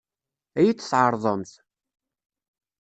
[0.59, 1.51] Ad iyi-t-tɛeṛḍemt?